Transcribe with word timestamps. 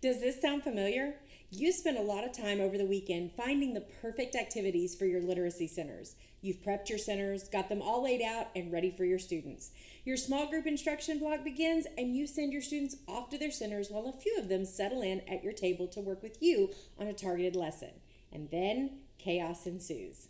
Does 0.00 0.18
this 0.18 0.40
sound 0.40 0.62
familiar? 0.62 1.16
You 1.50 1.72
spent 1.72 1.98
a 1.98 2.02
lot 2.02 2.24
of 2.24 2.32
time 2.32 2.58
over 2.58 2.78
the 2.78 2.86
weekend 2.86 3.32
finding 3.32 3.74
the 3.74 3.84
perfect 4.00 4.34
activities 4.34 4.94
for 4.94 5.04
your 5.04 5.20
literacy 5.20 5.66
centers. 5.66 6.14
You've 6.40 6.62
prepped 6.62 6.88
your 6.88 6.96
centers, 6.96 7.48
got 7.50 7.68
them 7.68 7.82
all 7.82 8.04
laid 8.04 8.22
out 8.22 8.46
and 8.56 8.72
ready 8.72 8.94
for 8.96 9.04
your 9.04 9.18
students. 9.18 9.72
Your 10.06 10.16
small 10.16 10.48
group 10.48 10.66
instruction 10.66 11.18
block 11.18 11.44
begins, 11.44 11.86
and 11.98 12.16
you 12.16 12.26
send 12.26 12.50
your 12.50 12.62
students 12.62 12.96
off 13.06 13.28
to 13.28 13.36
their 13.36 13.50
centers 13.50 13.90
while 13.90 14.06
a 14.06 14.18
few 14.18 14.38
of 14.38 14.48
them 14.48 14.64
settle 14.64 15.02
in 15.02 15.20
at 15.28 15.44
your 15.44 15.52
table 15.52 15.86
to 15.88 16.00
work 16.00 16.22
with 16.22 16.42
you 16.42 16.70
on 16.98 17.06
a 17.06 17.12
targeted 17.12 17.54
lesson. 17.54 17.90
And 18.32 18.48
then 18.50 19.00
chaos 19.18 19.66
ensues. 19.66 20.28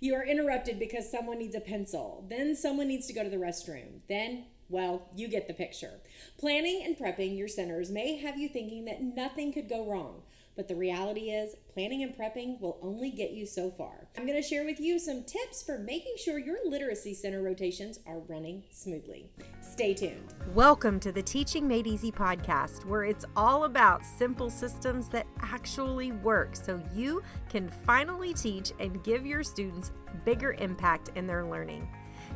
You 0.00 0.16
are 0.16 0.26
interrupted 0.26 0.80
because 0.80 1.08
someone 1.08 1.38
needs 1.38 1.54
a 1.54 1.60
pencil. 1.60 2.24
Then 2.28 2.56
someone 2.56 2.88
needs 2.88 3.06
to 3.06 3.12
go 3.12 3.22
to 3.22 3.30
the 3.30 3.36
restroom. 3.36 4.00
Then, 4.08 4.46
well, 4.72 5.02
you 5.14 5.28
get 5.28 5.46
the 5.46 5.54
picture. 5.54 6.00
Planning 6.38 6.82
and 6.84 6.96
prepping 6.96 7.36
your 7.36 7.46
centers 7.46 7.90
may 7.90 8.16
have 8.16 8.38
you 8.38 8.48
thinking 8.48 8.86
that 8.86 9.02
nothing 9.02 9.52
could 9.52 9.68
go 9.68 9.84
wrong. 9.84 10.22
But 10.56 10.68
the 10.68 10.76
reality 10.76 11.30
is, 11.30 11.56
planning 11.72 12.02
and 12.02 12.16
prepping 12.16 12.60
will 12.60 12.78
only 12.82 13.10
get 13.10 13.30
you 13.32 13.46
so 13.46 13.70
far. 13.70 14.06
I'm 14.16 14.26
going 14.26 14.40
to 14.40 14.46
share 14.46 14.64
with 14.64 14.80
you 14.80 14.98
some 14.98 15.24
tips 15.24 15.62
for 15.62 15.78
making 15.78 16.14
sure 16.16 16.38
your 16.38 16.58
literacy 16.66 17.14
center 17.14 17.42
rotations 17.42 18.00
are 18.06 18.20
running 18.20 18.62
smoothly. 18.70 19.30
Stay 19.60 19.94
tuned. 19.94 20.34
Welcome 20.54 21.00
to 21.00 21.12
the 21.12 21.22
Teaching 21.22 21.68
Made 21.68 21.86
Easy 21.86 22.12
podcast, 22.12 22.86
where 22.86 23.04
it's 23.04 23.24
all 23.36 23.64
about 23.64 24.04
simple 24.04 24.50
systems 24.50 25.08
that 25.08 25.26
actually 25.40 26.12
work 26.12 26.56
so 26.56 26.82
you 26.94 27.22
can 27.48 27.70
finally 27.86 28.34
teach 28.34 28.72
and 28.80 29.02
give 29.04 29.26
your 29.26 29.42
students 29.42 29.90
bigger 30.24 30.52
impact 30.54 31.10
in 31.14 31.26
their 31.26 31.44
learning. 31.44 31.88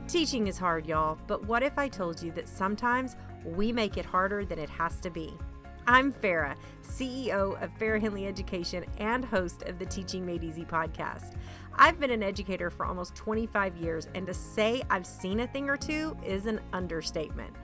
Teaching 0.09 0.46
is 0.46 0.56
hard, 0.56 0.87
y'all, 0.87 1.19
but 1.27 1.46
what 1.46 1.65
if 1.65 1.77
I 1.78 1.88
told 1.88 2.23
you 2.23 2.30
that 2.33 2.46
sometimes 2.46 3.16
we 3.45 3.73
make 3.73 3.96
it 3.96 4.05
harder 4.05 4.45
than 4.45 4.56
it 4.56 4.70
has 4.70 5.01
to 5.01 5.10
be? 5.10 5.37
I'm 5.88 6.12
Farrah, 6.12 6.55
CEO 6.84 7.60
of 7.60 7.77
Farrah 7.77 8.01
Henley 8.01 8.24
Education 8.24 8.84
and 8.98 9.24
host 9.24 9.62
of 9.62 9.80
the 9.80 9.87
Teaching 9.87 10.24
Made 10.24 10.45
Easy 10.45 10.65
podcast. 10.65 11.35
I've 11.74 11.98
been 11.98 12.13
an 12.13 12.23
educator 12.23 12.71
for 12.71 12.87
almost 12.87 13.16
25 13.16 13.76
years, 13.79 14.07
and 14.15 14.29
to 14.29 14.35
say 14.35 14.80
I've 14.90 15.07
seen 15.07 15.40
a 15.40 15.46
thing 15.48 15.68
or 15.68 15.76
two 15.76 16.16
is 16.24 16.46
an 16.46 16.60
understatement. 16.73 17.54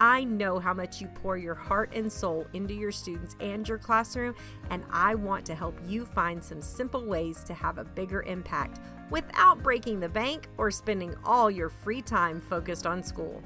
I 0.00 0.24
know 0.24 0.58
how 0.58 0.74
much 0.74 1.00
you 1.00 1.08
pour 1.08 1.36
your 1.36 1.54
heart 1.54 1.92
and 1.94 2.12
soul 2.12 2.46
into 2.52 2.74
your 2.74 2.92
students 2.92 3.36
and 3.40 3.68
your 3.68 3.78
classroom, 3.78 4.34
and 4.70 4.84
I 4.90 5.14
want 5.14 5.44
to 5.46 5.54
help 5.54 5.78
you 5.86 6.04
find 6.04 6.42
some 6.42 6.60
simple 6.60 7.04
ways 7.04 7.44
to 7.44 7.54
have 7.54 7.78
a 7.78 7.84
bigger 7.84 8.22
impact 8.22 8.80
without 9.10 9.62
breaking 9.62 10.00
the 10.00 10.08
bank 10.08 10.48
or 10.58 10.70
spending 10.70 11.14
all 11.24 11.50
your 11.50 11.68
free 11.68 12.02
time 12.02 12.40
focused 12.40 12.86
on 12.86 13.02
school. 13.02 13.42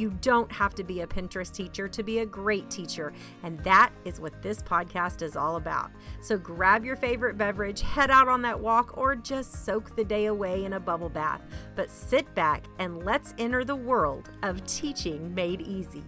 You 0.00 0.08
don't 0.22 0.50
have 0.50 0.74
to 0.76 0.82
be 0.82 1.02
a 1.02 1.06
Pinterest 1.06 1.52
teacher 1.52 1.86
to 1.86 2.02
be 2.02 2.20
a 2.20 2.24
great 2.24 2.70
teacher, 2.70 3.12
and 3.42 3.62
that 3.64 3.92
is 4.06 4.18
what 4.18 4.40
this 4.40 4.62
podcast 4.62 5.20
is 5.20 5.36
all 5.36 5.56
about. 5.56 5.90
So 6.22 6.38
grab 6.38 6.86
your 6.86 6.96
favorite 6.96 7.36
beverage, 7.36 7.82
head 7.82 8.10
out 8.10 8.26
on 8.26 8.40
that 8.40 8.58
walk, 8.58 8.96
or 8.96 9.14
just 9.14 9.66
soak 9.66 9.94
the 9.94 10.04
day 10.04 10.24
away 10.24 10.64
in 10.64 10.72
a 10.72 10.80
bubble 10.80 11.10
bath. 11.10 11.42
But 11.76 11.90
sit 11.90 12.34
back 12.34 12.64
and 12.78 13.04
let's 13.04 13.34
enter 13.36 13.62
the 13.62 13.76
world 13.76 14.30
of 14.42 14.64
teaching 14.64 15.34
made 15.34 15.60
easy. 15.60 16.02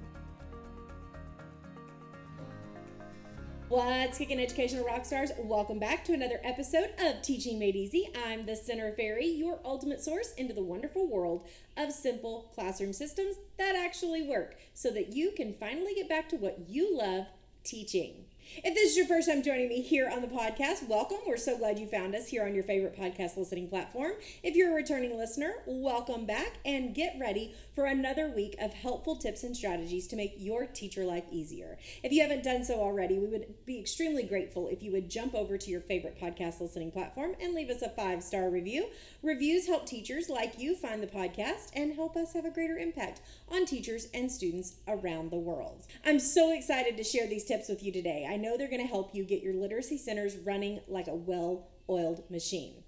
What's 3.73 4.19
kicking 4.19 4.39
educational 4.39 4.85
rock 4.85 5.07
stars? 5.07 5.31
Welcome 5.39 5.79
back 5.79 6.05
to 6.05 6.13
another 6.13 6.43
episode 6.45 6.91
of 6.99 7.23
Teaching 7.23 7.59
Made 7.59 7.75
Easy. 7.75 8.11
I'm 8.27 8.45
the 8.45 8.55
Center 8.55 8.93
Fairy, 8.93 9.27
your 9.27 9.61
ultimate 9.65 10.03
source 10.03 10.35
into 10.35 10.53
the 10.53 10.63
wonderful 10.63 11.09
world 11.09 11.47
of 11.79 11.91
simple 11.91 12.53
classroom 12.55 12.93
systems 12.93 13.37
that 13.57 13.75
actually 13.75 14.29
work 14.29 14.57
so 14.75 14.91
that 14.91 15.15
you 15.15 15.33
can 15.35 15.55
finally 15.55 15.95
get 15.95 16.07
back 16.07 16.29
to 16.29 16.37
what 16.37 16.69
you 16.69 16.95
love 16.95 17.25
teaching. 17.65 18.27
If 18.59 18.75
this 18.75 18.91
is 18.91 18.97
your 18.99 19.07
first 19.07 19.31
time 19.31 19.43
joining 19.43 19.71
me 19.71 19.81
here 19.81 20.11
on 20.11 20.21
the 20.21 20.29
podcast, 20.29 20.87
welcome. 20.87 21.17
We're 21.27 21.39
so 21.39 21.57
glad 21.57 21.79
you 21.79 21.87
found 21.87 22.15
us 22.15 22.29
here 22.29 22.45
on 22.45 22.55
your 22.55 22.65
favorite 22.65 22.95
podcast 22.95 23.39
listening 23.39 23.67
platform. 23.67 24.13
If 24.43 24.55
you're 24.55 24.73
a 24.73 24.75
returning 24.75 25.17
listener, 25.17 25.55
welcome 25.67 26.27
back 26.27 26.59
and 26.67 26.95
get 26.95 27.17
ready 27.19 27.55
for 27.75 27.87
another 27.87 28.29
week 28.29 28.55
of 28.61 28.75
helpful 28.75 29.17
tips 29.17 29.43
and 29.43 29.57
strategies 29.57 30.07
to 30.09 30.17
make 30.17 30.35
your 30.37 30.67
teacher 30.67 31.05
life 31.05 31.25
easier. 31.31 31.79
If 32.03 32.13
you 32.13 32.21
haven't 32.21 32.45
done 32.45 32.63
so 32.63 32.75
already, 32.75 33.19
we 33.19 33.29
would 33.29 33.55
be 33.65 33.81
extremely 33.81 34.23
grateful 34.23 34.69
if 34.69 34.83
you 34.83 34.93
would 34.93 35.09
jump 35.09 35.35
over 35.35 35.57
to 35.57 35.71
your 35.71 35.81
favorite 35.81 36.21
podcast 36.21 36.61
listening 36.61 36.91
platform 36.91 37.35
and 37.41 37.55
leave 37.55 37.71
us 37.71 37.81
a 37.81 37.89
five 37.89 38.23
star 38.23 38.51
review. 38.51 38.89
Reviews 39.23 39.67
help 39.67 39.87
teachers 39.87 40.29
like 40.29 40.59
you 40.59 40.77
find 40.77 41.03
the 41.03 41.07
podcast 41.07 41.71
and 41.75 41.95
help 41.95 42.17
us 42.17 42.35
have 42.35 42.45
a 42.45 42.51
greater 42.51 42.77
impact 42.77 43.23
on 43.51 43.65
teachers 43.65 44.09
and 44.13 44.31
students 44.31 44.75
around 44.87 45.31
the 45.31 45.37
world. 45.37 45.87
I'm 46.05 46.19
so 46.19 46.53
excited 46.53 46.99
to 46.99 47.05
share 47.05 47.27
these 47.27 47.45
tips 47.47 47.71
with 47.71 47.83
you 47.83 47.93
today. 47.93 48.27
I 48.29 48.42
know 48.43 48.57
they're 48.57 48.69
going 48.69 48.83
to 48.83 48.87
help 48.87 49.15
you 49.15 49.25
get 49.25 49.43
your 49.43 49.55
literacy 49.55 49.97
centers 49.97 50.37
running 50.37 50.81
like 50.89 51.07
a 51.07 51.15
well 51.15 51.69
oiled 51.89 52.29
machine. 52.31 52.83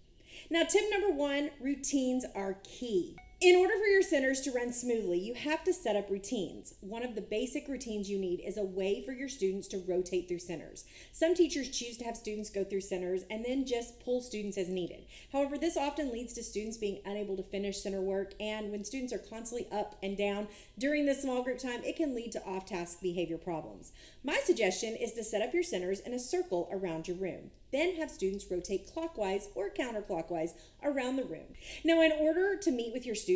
Now, 0.51 0.65
tip 0.65 0.85
number 0.91 1.11
one 1.11 1.51
routines 1.61 2.25
are 2.35 2.59
key. 2.65 3.17
In 3.45 3.57
order 3.57 3.75
for 3.79 3.85
your 3.85 4.01
centers 4.01 4.41
to 4.41 4.53
run 4.53 4.73
smoothly, 4.73 5.19
you 5.19 5.35
have 5.35 5.63
to 5.65 5.75
set 5.75 5.97
up 5.97 6.09
routines. 6.09 6.77
One 6.81 7.03
of 7.03 7.15
the 7.15 7.21
basic 7.21 7.69
routines 7.69 8.09
you 8.09 8.19
need 8.19 8.41
is 8.41 8.57
a 8.57 8.65
way 8.65 9.03
for 9.05 9.13
your 9.13 9.29
students 9.29 9.69
to 9.69 9.85
rotate 9.87 10.29
through 10.29 10.39
centers. 10.39 10.87
Some 11.13 11.35
teachers 11.35 11.69
choose 11.69 11.99
to 11.99 12.05
have 12.05 12.17
students 12.17 12.49
go 12.49 12.65
through 12.65 12.81
centers 12.81 13.25
and 13.29 13.45
then 13.45 13.67
just 13.67 14.03
pull 14.03 14.23
students 14.23 14.57
as 14.57 14.71
needed. 14.71 15.05
However, 15.31 15.59
this 15.59 15.77
often 15.77 16.11
leads 16.11 16.33
to 16.33 16.43
students 16.43 16.79
being 16.79 17.03
unable 17.05 17.37
to 17.37 17.43
finish 17.43 17.83
center 17.83 18.01
work, 18.01 18.33
and 18.41 18.73
when 18.73 18.83
students 18.83 19.13
are 19.13 19.19
constantly 19.19 19.69
up 19.71 19.99
and 20.03 20.17
down 20.17 20.49
during 20.79 21.05
the 21.05 21.15
small 21.15 21.43
group 21.43 21.59
time, 21.59 21.85
it 21.85 21.97
can 21.97 22.15
lead 22.15 22.33
to 22.33 22.45
off 22.47 22.65
task 22.65 23.03
behavior 23.03 23.37
problems. 23.37 23.93
My 24.25 24.41
suggestion 24.43 24.97
is 24.97 25.13
to 25.13 25.23
set 25.23 25.43
up 25.43 25.53
your 25.53 25.63
centers 25.63 26.01
in 26.01 26.15
a 26.15 26.19
circle 26.19 26.67
around 26.73 27.09
your 27.09 27.19
room. 27.19 27.51
Then 27.73 27.97
have 27.97 28.11
students 28.11 28.47
rotate 28.49 28.91
clockwise 28.93 29.49
or 29.57 29.69
counterclockwise 29.69 30.53
around 30.85 31.17
the 31.17 31.25
room. 31.25 31.57
Now, 31.85 32.01
in 32.03 32.13
order 32.13 32.57
to 32.57 32.71
meet 32.71 32.93
with 32.93 33.05
your 33.05 33.17
students, 33.17 33.34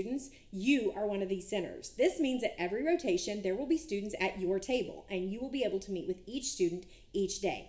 you 0.52 0.92
are 0.96 1.06
one 1.06 1.22
of 1.22 1.28
these 1.28 1.48
centers. 1.48 1.90
This 1.90 2.20
means 2.20 2.42
that 2.42 2.60
every 2.60 2.84
rotation, 2.84 3.42
there 3.42 3.56
will 3.56 3.66
be 3.66 3.78
students 3.78 4.14
at 4.20 4.40
your 4.40 4.58
table, 4.58 5.06
and 5.10 5.30
you 5.30 5.40
will 5.40 5.50
be 5.50 5.64
able 5.64 5.80
to 5.80 5.92
meet 5.92 6.06
with 6.06 6.18
each 6.26 6.44
student 6.44 6.84
each 7.12 7.40
day. 7.40 7.68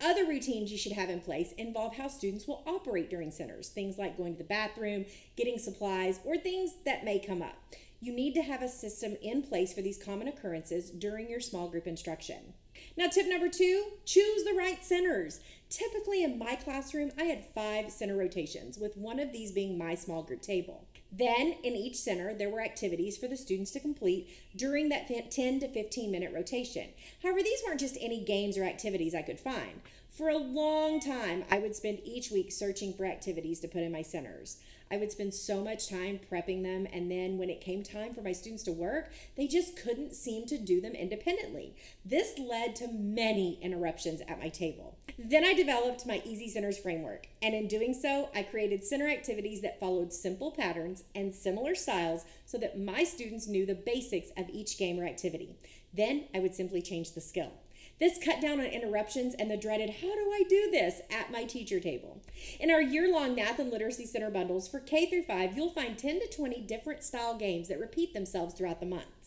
Other 0.00 0.24
routines 0.26 0.70
you 0.70 0.78
should 0.78 0.92
have 0.92 1.10
in 1.10 1.20
place 1.20 1.52
involve 1.52 1.96
how 1.96 2.08
students 2.08 2.46
will 2.46 2.62
operate 2.66 3.10
during 3.10 3.30
centers, 3.30 3.68
things 3.68 3.98
like 3.98 4.16
going 4.16 4.34
to 4.34 4.38
the 4.38 4.44
bathroom, 4.44 5.04
getting 5.36 5.58
supplies, 5.58 6.20
or 6.24 6.36
things 6.36 6.72
that 6.84 7.04
may 7.04 7.18
come 7.18 7.42
up. 7.42 7.56
You 8.00 8.12
need 8.12 8.34
to 8.34 8.42
have 8.42 8.62
a 8.62 8.68
system 8.68 9.16
in 9.22 9.42
place 9.42 9.72
for 9.72 9.82
these 9.82 10.02
common 10.02 10.28
occurrences 10.28 10.90
during 10.90 11.28
your 11.28 11.40
small 11.40 11.68
group 11.68 11.88
instruction. 11.88 12.54
Now, 12.96 13.08
tip 13.08 13.26
number 13.28 13.48
two 13.48 13.86
choose 14.04 14.44
the 14.44 14.54
right 14.56 14.84
centers. 14.84 15.40
Typically, 15.68 16.22
in 16.22 16.38
my 16.38 16.54
classroom, 16.54 17.10
I 17.18 17.24
had 17.24 17.44
five 17.52 17.90
center 17.90 18.16
rotations, 18.16 18.78
with 18.78 18.96
one 18.96 19.18
of 19.18 19.32
these 19.32 19.50
being 19.50 19.76
my 19.76 19.96
small 19.96 20.22
group 20.22 20.42
table. 20.42 20.87
Then, 21.10 21.54
in 21.62 21.74
each 21.74 21.96
center, 21.96 22.34
there 22.34 22.50
were 22.50 22.60
activities 22.60 23.16
for 23.16 23.28
the 23.28 23.36
students 23.36 23.70
to 23.72 23.80
complete 23.80 24.28
during 24.54 24.90
that 24.90 25.08
10 25.30 25.60
to 25.60 25.68
15 25.68 26.10
minute 26.10 26.32
rotation. 26.34 26.90
However, 27.22 27.42
these 27.42 27.62
weren't 27.66 27.80
just 27.80 27.96
any 28.00 28.22
games 28.22 28.58
or 28.58 28.64
activities 28.64 29.14
I 29.14 29.22
could 29.22 29.40
find. 29.40 29.80
For 30.10 30.28
a 30.28 30.36
long 30.36 31.00
time, 31.00 31.44
I 31.50 31.60
would 31.60 31.76
spend 31.76 32.00
each 32.04 32.30
week 32.30 32.52
searching 32.52 32.92
for 32.92 33.06
activities 33.06 33.60
to 33.60 33.68
put 33.68 33.82
in 33.82 33.92
my 33.92 34.02
centers. 34.02 34.58
I 34.90 34.96
would 34.96 35.12
spend 35.12 35.32
so 35.32 35.62
much 35.62 35.88
time 35.88 36.18
prepping 36.30 36.62
them, 36.62 36.86
and 36.92 37.10
then 37.10 37.38
when 37.38 37.50
it 37.50 37.60
came 37.60 37.82
time 37.82 38.14
for 38.14 38.22
my 38.22 38.32
students 38.32 38.64
to 38.64 38.72
work, 38.72 39.12
they 39.36 39.46
just 39.46 39.76
couldn't 39.76 40.14
seem 40.14 40.46
to 40.46 40.58
do 40.58 40.80
them 40.80 40.94
independently. 40.94 41.74
This 42.04 42.38
led 42.38 42.74
to 42.76 42.88
many 42.88 43.58
interruptions 43.62 44.20
at 44.22 44.40
my 44.40 44.48
table. 44.48 44.97
Then 45.16 45.44
I 45.44 45.54
developed 45.54 46.06
my 46.06 46.22
Easy 46.24 46.48
Centers 46.48 46.78
framework, 46.78 47.28
and 47.40 47.54
in 47.54 47.68
doing 47.68 47.94
so, 47.94 48.28
I 48.34 48.42
created 48.42 48.84
center 48.84 49.08
activities 49.08 49.60
that 49.62 49.80
followed 49.80 50.12
simple 50.12 50.50
patterns 50.50 51.04
and 51.14 51.34
similar 51.34 51.74
styles 51.74 52.24
so 52.46 52.58
that 52.58 52.78
my 52.78 53.04
students 53.04 53.46
knew 53.46 53.64
the 53.64 53.74
basics 53.74 54.30
of 54.36 54.50
each 54.50 54.78
game 54.78 54.98
or 54.98 55.06
activity. 55.06 55.56
Then 55.94 56.24
I 56.34 56.40
would 56.40 56.54
simply 56.54 56.82
change 56.82 57.12
the 57.12 57.20
skill. 57.20 57.52
This 58.00 58.18
cut 58.24 58.40
down 58.40 58.60
on 58.60 58.66
interruptions 58.66 59.34
and 59.34 59.50
the 59.50 59.56
dreaded, 59.56 59.90
how 59.90 60.14
do 60.14 60.30
I 60.32 60.44
do 60.48 60.70
this 60.70 61.00
at 61.10 61.32
my 61.32 61.44
teacher 61.44 61.80
table? 61.80 62.22
In 62.60 62.70
our 62.70 62.80
year 62.80 63.12
long 63.12 63.34
Math 63.34 63.58
and 63.58 63.72
Literacy 63.72 64.06
Center 64.06 64.30
bundles 64.30 64.68
for 64.68 64.78
K 64.78 65.06
through 65.06 65.24
5, 65.24 65.56
you'll 65.56 65.70
find 65.70 65.98
10 65.98 66.20
to 66.20 66.28
20 66.28 66.60
different 66.60 67.02
style 67.02 67.36
games 67.36 67.66
that 67.68 67.80
repeat 67.80 68.14
themselves 68.14 68.54
throughout 68.54 68.78
the 68.78 68.86
month. 68.86 69.17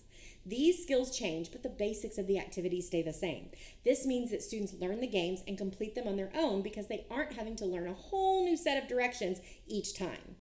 These 0.45 0.81
skills 0.81 1.15
change, 1.15 1.51
but 1.51 1.61
the 1.61 1.69
basics 1.69 2.17
of 2.17 2.25
the 2.25 2.39
activities 2.39 2.87
stay 2.87 3.03
the 3.03 3.13
same. 3.13 3.49
This 3.85 4.07
means 4.07 4.31
that 4.31 4.41
students 4.41 4.73
learn 4.73 4.99
the 4.99 5.07
games 5.07 5.43
and 5.47 5.57
complete 5.57 5.93
them 5.93 6.07
on 6.07 6.15
their 6.15 6.31
own 6.35 6.63
because 6.63 6.87
they 6.87 7.05
aren't 7.11 7.33
having 7.33 7.55
to 7.57 7.65
learn 7.65 7.87
a 7.87 7.93
whole 7.93 8.43
new 8.43 8.57
set 8.57 8.81
of 8.81 8.89
directions 8.89 9.39
each 9.67 9.95
time. 9.95 10.37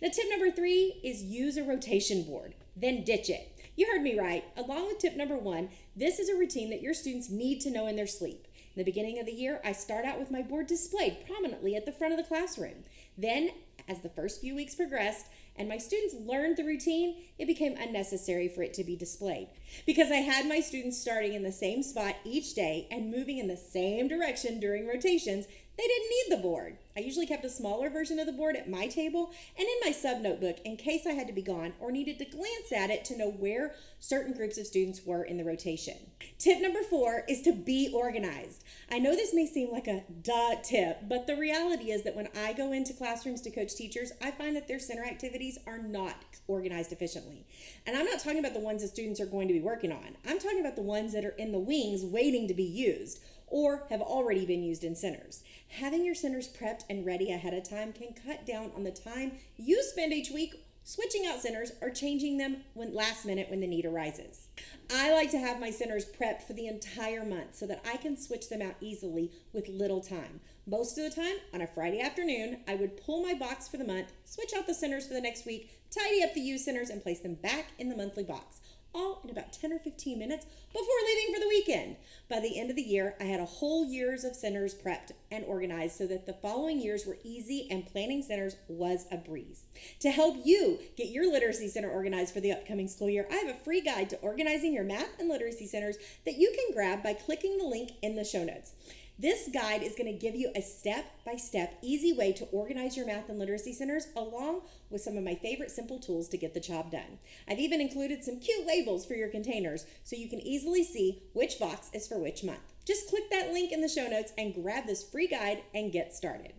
Now, 0.00 0.08
tip 0.08 0.30
number 0.30 0.50
three 0.50 0.98
is 1.04 1.22
use 1.22 1.58
a 1.58 1.62
rotation 1.62 2.22
board, 2.22 2.54
then 2.74 3.04
ditch 3.04 3.28
it. 3.28 3.54
You 3.76 3.86
heard 3.92 4.02
me 4.02 4.18
right. 4.18 4.44
Along 4.56 4.86
with 4.86 4.98
tip 4.98 5.14
number 5.14 5.36
one, 5.36 5.68
this 5.94 6.18
is 6.18 6.30
a 6.30 6.36
routine 6.36 6.70
that 6.70 6.80
your 6.80 6.94
students 6.94 7.28
need 7.28 7.60
to 7.60 7.70
know 7.70 7.86
in 7.86 7.96
their 7.96 8.06
sleep. 8.06 8.46
In 8.74 8.80
the 8.80 8.90
beginning 8.90 9.18
of 9.18 9.26
the 9.26 9.32
year, 9.32 9.60
I 9.62 9.72
start 9.72 10.06
out 10.06 10.18
with 10.18 10.30
my 10.30 10.40
board 10.40 10.66
displayed 10.66 11.26
prominently 11.26 11.76
at 11.76 11.84
the 11.84 11.92
front 11.92 12.14
of 12.14 12.18
the 12.18 12.24
classroom. 12.24 12.84
Then, 13.18 13.50
as 13.88 14.00
the 14.00 14.08
first 14.08 14.40
few 14.40 14.54
weeks 14.54 14.74
progressed 14.74 15.26
and 15.60 15.68
my 15.68 15.76
students 15.76 16.14
learned 16.24 16.56
the 16.56 16.64
routine, 16.64 17.16
it 17.38 17.44
became 17.44 17.76
unnecessary 17.76 18.48
for 18.48 18.62
it 18.62 18.72
to 18.72 18.82
be 18.82 18.96
displayed. 18.96 19.48
Because 19.86 20.10
I 20.10 20.16
had 20.16 20.46
my 20.46 20.60
students 20.60 21.00
starting 21.00 21.34
in 21.34 21.42
the 21.42 21.52
same 21.52 21.82
spot 21.82 22.16
each 22.24 22.54
day 22.54 22.88
and 22.90 23.10
moving 23.10 23.38
in 23.38 23.48
the 23.48 23.56
same 23.56 24.08
direction 24.08 24.60
during 24.60 24.86
rotations, 24.86 25.46
they 25.80 25.86
didn't 25.86 26.10
need 26.10 26.36
the 26.36 26.42
board. 26.42 26.76
I 26.94 27.00
usually 27.00 27.26
kept 27.26 27.44
a 27.46 27.48
smaller 27.48 27.88
version 27.88 28.18
of 28.18 28.26
the 28.26 28.32
board 28.32 28.54
at 28.54 28.68
my 28.68 28.86
table 28.86 29.30
and 29.58 29.66
in 29.66 29.74
my 29.82 29.92
sub 29.92 30.20
notebook 30.20 30.58
in 30.62 30.76
case 30.76 31.06
I 31.06 31.12
had 31.12 31.26
to 31.28 31.32
be 31.32 31.40
gone 31.40 31.72
or 31.80 31.90
needed 31.90 32.18
to 32.18 32.26
glance 32.26 32.70
at 32.76 32.90
it 32.90 33.04
to 33.06 33.16
know 33.16 33.30
where 33.30 33.74
certain 33.98 34.34
groups 34.34 34.58
of 34.58 34.66
students 34.66 35.00
were 35.06 35.22
in 35.22 35.38
the 35.38 35.44
rotation. 35.44 35.96
Tip 36.38 36.60
number 36.60 36.82
four 36.82 37.24
is 37.28 37.40
to 37.42 37.52
be 37.52 37.90
organized. 37.94 38.62
I 38.90 38.98
know 38.98 39.14
this 39.14 39.32
may 39.32 39.46
seem 39.46 39.72
like 39.72 39.86
a 39.86 40.04
duh 40.22 40.56
tip, 40.62 41.08
but 41.08 41.26
the 41.26 41.36
reality 41.36 41.92
is 41.92 42.02
that 42.02 42.16
when 42.16 42.28
I 42.36 42.52
go 42.52 42.72
into 42.72 42.92
classrooms 42.92 43.40
to 43.42 43.50
coach 43.50 43.74
teachers, 43.74 44.12
I 44.20 44.32
find 44.32 44.54
that 44.56 44.68
their 44.68 44.78
center 44.78 45.04
activities 45.04 45.58
are 45.66 45.78
not 45.78 46.16
organized 46.46 46.92
efficiently. 46.92 47.46
And 47.86 47.96
I'm 47.96 48.04
not 48.04 48.20
talking 48.20 48.40
about 48.40 48.52
the 48.52 48.60
ones 48.60 48.82
that 48.82 48.88
students 48.88 49.20
are 49.20 49.26
going 49.26 49.48
to 49.48 49.54
be 49.54 49.59
working 49.60 49.92
on. 49.92 50.16
I'm 50.26 50.38
talking 50.38 50.60
about 50.60 50.76
the 50.76 50.82
ones 50.82 51.12
that 51.12 51.24
are 51.24 51.36
in 51.38 51.52
the 51.52 51.58
wings 51.58 52.04
waiting 52.04 52.48
to 52.48 52.54
be 52.54 52.64
used 52.64 53.20
or 53.46 53.84
have 53.90 54.00
already 54.00 54.46
been 54.46 54.62
used 54.62 54.84
in 54.84 54.94
centers. 54.94 55.42
Having 55.68 56.04
your 56.04 56.14
centers 56.14 56.48
prepped 56.48 56.84
and 56.88 57.04
ready 57.04 57.32
ahead 57.32 57.52
of 57.52 57.68
time 57.68 57.92
can 57.92 58.14
cut 58.14 58.46
down 58.46 58.70
on 58.76 58.84
the 58.84 58.90
time 58.90 59.32
you 59.56 59.82
spend 59.82 60.12
each 60.12 60.30
week 60.30 60.54
switching 60.84 61.26
out 61.26 61.40
centers 61.40 61.72
or 61.80 61.90
changing 61.90 62.38
them 62.38 62.56
when 62.74 62.94
last 62.94 63.26
minute 63.26 63.48
when 63.50 63.60
the 63.60 63.66
need 63.66 63.84
arises. 63.84 64.48
I 64.92 65.12
like 65.12 65.30
to 65.32 65.38
have 65.38 65.60
my 65.60 65.70
centers 65.70 66.04
prepped 66.04 66.42
for 66.42 66.52
the 66.52 66.66
entire 66.66 67.24
month 67.24 67.54
so 67.54 67.66
that 67.66 67.84
I 67.86 67.96
can 67.96 68.16
switch 68.16 68.48
them 68.48 68.62
out 68.62 68.74
easily 68.80 69.30
with 69.52 69.68
little 69.68 70.00
time. 70.00 70.40
Most 70.66 70.98
of 70.98 71.04
the 71.04 71.20
time, 71.20 71.36
on 71.54 71.60
a 71.60 71.66
Friday 71.66 72.00
afternoon, 72.00 72.58
I 72.66 72.74
would 72.74 72.96
pull 72.96 73.22
my 73.22 73.34
box 73.34 73.68
for 73.68 73.76
the 73.76 73.84
month, 73.84 74.12
switch 74.24 74.52
out 74.56 74.66
the 74.66 74.74
centers 74.74 75.06
for 75.06 75.14
the 75.14 75.20
next 75.20 75.46
week, 75.46 75.70
tidy 75.90 76.22
up 76.22 76.34
the 76.34 76.40
used 76.40 76.64
centers, 76.64 76.90
and 76.90 77.02
place 77.02 77.20
them 77.20 77.34
back 77.34 77.66
in 77.78 77.88
the 77.88 77.96
monthly 77.96 78.24
box 78.24 78.59
all 78.94 79.20
in 79.24 79.30
about 79.30 79.52
10 79.52 79.72
or 79.72 79.78
15 79.78 80.18
minutes 80.18 80.46
before 80.72 80.86
leaving 81.06 81.34
for 81.34 81.40
the 81.40 81.48
weekend. 81.48 81.96
By 82.28 82.40
the 82.40 82.58
end 82.58 82.70
of 82.70 82.76
the 82.76 82.82
year, 82.82 83.14
I 83.20 83.24
had 83.24 83.40
a 83.40 83.44
whole 83.44 83.84
year's 83.84 84.24
of 84.24 84.34
centers 84.34 84.74
prepped 84.74 85.12
and 85.30 85.44
organized 85.44 85.96
so 85.96 86.06
that 86.06 86.26
the 86.26 86.32
following 86.34 86.80
years 86.80 87.06
were 87.06 87.18
easy 87.24 87.68
and 87.70 87.86
planning 87.86 88.22
centers 88.22 88.56
was 88.68 89.06
a 89.10 89.16
breeze. 89.16 89.64
To 90.00 90.10
help 90.10 90.36
you 90.44 90.78
get 90.96 91.10
your 91.10 91.30
literacy 91.30 91.68
center 91.68 91.90
organized 91.90 92.34
for 92.34 92.40
the 92.40 92.52
upcoming 92.52 92.88
school 92.88 93.10
year, 93.10 93.26
I 93.30 93.36
have 93.36 93.48
a 93.48 93.64
free 93.64 93.80
guide 93.80 94.10
to 94.10 94.18
organizing 94.18 94.72
your 94.72 94.84
math 94.84 95.18
and 95.18 95.28
literacy 95.28 95.66
centers 95.66 95.96
that 96.24 96.38
you 96.38 96.52
can 96.54 96.74
grab 96.74 97.02
by 97.02 97.14
clicking 97.14 97.58
the 97.58 97.64
link 97.64 97.92
in 98.02 98.16
the 98.16 98.24
show 98.24 98.44
notes. 98.44 98.72
This 99.20 99.50
guide 99.52 99.82
is 99.82 99.96
going 99.96 100.10
to 100.10 100.18
give 100.18 100.34
you 100.34 100.50
a 100.56 100.62
step 100.62 101.04
by 101.26 101.36
step, 101.36 101.74
easy 101.82 102.14
way 102.14 102.32
to 102.32 102.46
organize 102.46 102.96
your 102.96 103.04
math 103.04 103.28
and 103.28 103.38
literacy 103.38 103.74
centers, 103.74 104.06
along 104.16 104.62
with 104.88 105.02
some 105.02 105.18
of 105.18 105.24
my 105.24 105.34
favorite 105.34 105.70
simple 105.70 105.98
tools 105.98 106.26
to 106.30 106.38
get 106.38 106.54
the 106.54 106.60
job 106.60 106.90
done. 106.90 107.18
I've 107.46 107.58
even 107.58 107.82
included 107.82 108.24
some 108.24 108.40
cute 108.40 108.66
labels 108.66 109.04
for 109.04 109.12
your 109.12 109.28
containers 109.28 109.84
so 110.04 110.16
you 110.16 110.30
can 110.30 110.40
easily 110.40 110.82
see 110.82 111.22
which 111.34 111.58
box 111.58 111.90
is 111.92 112.08
for 112.08 112.18
which 112.18 112.42
month. 112.42 112.60
Just 112.86 113.10
click 113.10 113.30
that 113.30 113.52
link 113.52 113.72
in 113.72 113.82
the 113.82 113.88
show 113.90 114.08
notes 114.08 114.32
and 114.38 114.54
grab 114.54 114.86
this 114.86 115.04
free 115.04 115.26
guide 115.26 115.64
and 115.74 115.92
get 115.92 116.14
started. 116.14 116.54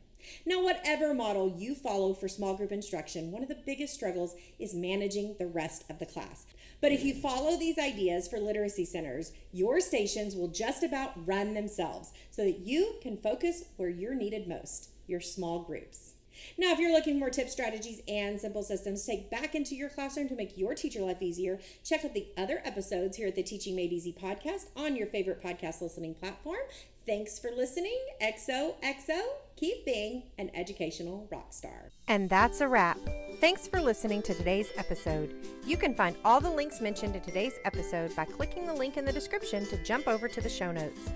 Now, 0.46 0.64
whatever 0.64 1.16
model 1.16 1.56
you 1.58 1.74
follow 1.74 2.14
for 2.14 2.28
small 2.28 2.56
group 2.56 2.72
instruction, 2.72 3.32
one 3.32 3.42
of 3.42 3.50
the 3.50 3.64
biggest 3.66 3.96
struggles 3.96 4.36
is 4.60 4.76
managing 4.76 5.36
the 5.40 5.48
rest 5.48 5.84
of 5.90 5.98
the 5.98 6.06
class. 6.06 6.46
But 6.82 6.92
if 6.92 7.04
you 7.04 7.14
follow 7.14 7.58
these 7.58 7.78
ideas 7.78 8.28
for 8.28 8.40
literacy 8.40 8.86
centers, 8.86 9.32
your 9.52 9.80
stations 9.80 10.36
will 10.36 10.48
just 10.48 10.84
about 10.84 11.28
run 11.28 11.54
themselves 11.54 12.12
so 12.32 12.44
that 12.44 12.60
you 12.60 12.96
can 13.02 13.18
focus 13.18 13.66
where 13.78 13.90
you're 13.90 14.16
needed 14.16 14.48
most 14.48 14.90
your 15.08 15.22
small 15.22 15.60
groups. 15.64 16.14
Now, 16.58 16.72
if 16.72 16.80
you're 16.80 16.94
looking 16.94 17.16
for 17.16 17.20
more 17.20 17.30
tips, 17.30 17.52
strategies, 17.52 18.02
and 18.08 18.40
simple 18.40 18.64
systems 18.64 19.02
to 19.02 19.12
take 19.12 19.30
back 19.30 19.54
into 19.54 19.76
your 19.76 19.90
classroom 19.90 20.30
to 20.30 20.36
make 20.36 20.58
your 20.58 20.74
teacher 20.74 21.02
life 21.02 21.22
easier, 21.22 21.60
check 21.84 22.04
out 22.06 22.14
the 22.14 22.28
other 22.38 22.62
episodes 22.66 23.18
here 23.18 23.28
at 23.28 23.36
the 23.36 23.44
Teaching 23.44 23.76
Made 23.76 23.92
Easy 23.92 24.14
podcast 24.14 24.68
on 24.76 24.96
your 24.96 25.08
favorite 25.08 25.44
podcast 25.44 25.82
listening 25.82 26.16
platform. 26.16 26.60
Thanks 27.06 27.40
for 27.40 27.50
listening. 27.50 28.00
XOXO, 28.22 29.22
keep 29.56 29.86
being 29.86 30.24
an 30.38 30.52
educational 30.54 31.28
rock 31.32 31.52
star. 31.52 31.90
And 32.08 32.30
that's 32.30 32.62
a 32.62 32.68
wrap. 32.68 33.00
Thanks 33.40 33.68
for 33.68 33.82
listening 33.82 34.22
to 34.24 34.36
today's 34.36 34.70
episode. 34.78 35.34
You 35.66 35.78
can 35.78 35.96
find 35.96 36.16
all 36.24 36.40
the 36.40 36.52
links 36.52 36.80
mentioned 36.80 37.16
in 37.16 37.22
today's 37.22 37.58
episode 37.66 38.16
by 38.16 38.26
clicking 38.26 38.68
the 38.68 38.74
link 38.74 38.98
in 38.98 39.06
the 39.06 39.12
description 39.12 39.66
to 39.68 39.84
jump 39.84 40.08
over 40.08 40.28
to 40.28 40.42
the 40.42 40.50
show 40.50 40.72
notes. 40.72 41.10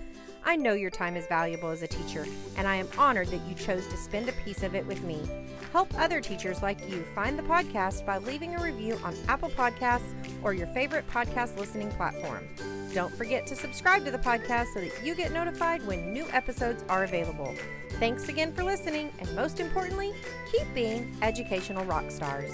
I 0.44 0.56
know 0.56 0.74
your 0.74 0.92
time 0.92 1.16
is 1.16 1.28
valuable 1.28 1.70
as 1.70 1.82
a 1.82 1.88
teacher, 1.88 2.26
and 2.58 2.68
I 2.68 2.76
am 2.76 2.88
honored 2.98 3.28
that 3.30 3.48
you 3.48 3.56
chose 3.56 3.88
to 3.88 3.98
spend 3.98 4.28
a 4.30 4.34
piece 4.44 4.64
of 4.64 4.76
it 4.76 4.86
with 4.86 5.04
me. 5.04 5.20
Help 5.72 5.94
other 6.00 6.22
teachers 6.22 6.62
like 6.62 6.88
you 6.90 7.04
find 7.14 7.38
the 7.38 7.44
podcast 7.44 8.06
by 8.06 8.18
leaving 8.18 8.56
a 8.56 8.64
review 8.64 9.00
on 9.04 9.16
Apple 9.28 9.50
Podcasts 9.50 10.14
or 10.44 10.54
your 10.54 10.68
favorite 10.68 11.08
podcast 11.10 11.58
listening 11.58 11.90
platform. 11.92 12.48
Don't 12.96 13.14
forget 13.14 13.46
to 13.48 13.58
subscribe 13.58 14.06
to 14.06 14.12
the 14.12 14.18
podcast 14.18 14.74
so 14.74 14.80
that 14.80 15.04
you 15.04 15.16
get 15.16 15.34
notified 15.34 15.86
when 15.86 16.14
new 16.14 16.26
episodes 16.32 16.86
are 16.88 17.04
available. 17.04 17.54
Thanks 18.00 18.30
again 18.30 18.54
for 18.54 18.64
listening, 18.64 19.12
and 19.20 19.36
most 19.36 19.60
importantly, 19.60 20.14
keep 20.50 20.66
being 20.74 21.14
educational 21.22 21.84
rock 21.84 22.10
stars. 22.10 22.54